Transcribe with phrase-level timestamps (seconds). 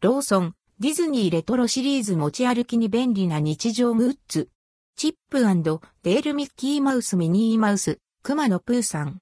[0.00, 4.48] ローソン、ディズニーレトロシリーズ持ち歩きに便利な日常グッズ。
[4.94, 9.18] チップデールミッキーマウスミニーマウス、クマのプーさん。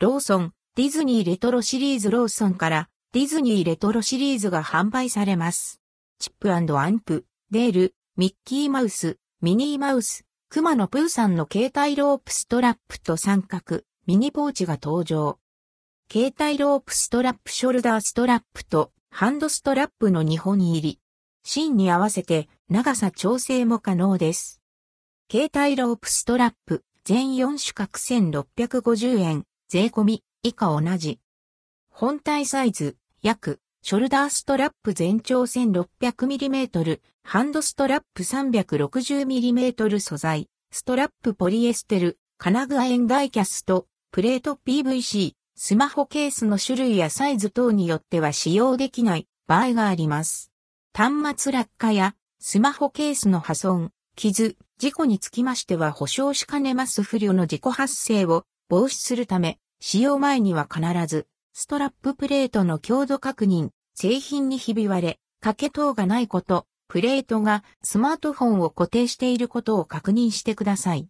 [0.00, 5.80] ローソン、ディズニーレトロシリーズローソンからディズニーレトロシリーズが販売されます。
[6.18, 6.66] チップアン
[6.98, 15.38] プ、デール、ミッキーマウス、ミニーマウス、クマのプーさんの携帯ロープストラップと三角、ミニポーチが登場。
[16.08, 21.00] 携帯ロープストラップショルダーストラップとハンドストラップの2本入り。
[21.42, 24.60] 芯に合わせて長さ調整も可能です。
[25.30, 31.18] 携帯ロープストラップ全4種角1650円税込み以下同じ。
[31.90, 50.52] 本体サイズ約ショルダーストラップ全長 1600mm ハンドストラップ 360mm 素材ストラップポリエステル金具亜鉛ダイキャストプレート PVC スマホケースの種類やサイズ等によっては使用できない場合があります。
[50.92, 71.08] 端末落下やスマホケースの破損、傷、事故につきましては保証しかねます不慮の事故発生を防止するため、使用前には必ず、ストラッププレートの強度確認、製品にひび割れ、掛け等がないこと、プレートがスマートフォンを固定していることを確認してください。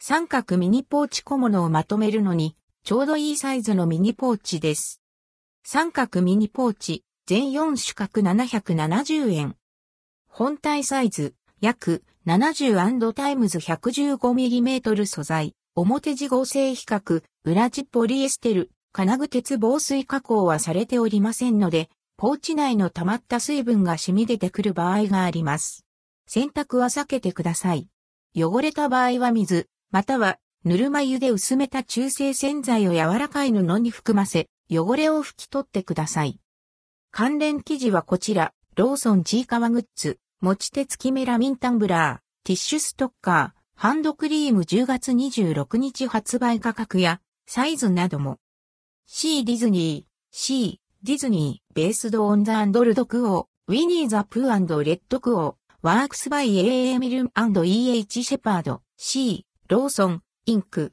[0.00, 5.02] 三角ミニポーチ小物をまとめるのに、ちょうどいいサイズのミニポーチです。
[5.64, 9.56] 三角ミニポーチ、全4種角770円。
[10.28, 25.84] 本体サイズ、約 70& times 115mm 素材、表地合成皮革、裏地ポリエステル、金具鉄防水加工はされておりませんので、ポーチ内の溜まった水分が染み出てくる場合があります。
[26.28, 27.88] 洗濯は避けてください。
[28.36, 36.40] 汚れた場合は水、またはぬるま湯で薄めた中性洗剤を柔らかい布に含ませ、汚れを拭き取ってください。
[37.12, 44.62] 関連記事はこちら、ローソンちいかわグッズ、持ち手付きメラミンタンブラー、ティッシュストッカー、ハンドクリーム。
[44.62, 48.38] 10月26日発売価格や、サイズなども。
[49.06, 60.92] C Disney、C Disney、based on the and ldquo、Winnie the Pooh rdquo、ワークスバイ AA ミルン &EH シェパード、C、ローソン、インク、